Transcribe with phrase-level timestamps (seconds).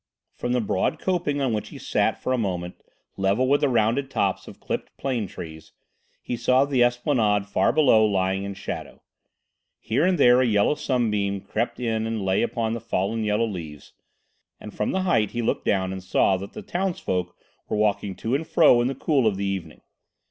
[0.33, 2.73] From the broad coping on which he sat for a moment,
[3.17, 5.73] level with the rounded tops of clipped plane trees,
[6.23, 9.03] he saw the esplanade far below lying in shadow.
[9.79, 13.93] Here and there a yellow sunbeam crept in and lay upon the fallen yellow leaves,
[14.59, 17.35] and from the height he looked down and saw that the townsfolk
[17.69, 19.81] were walking to and fro in the cool of the evening.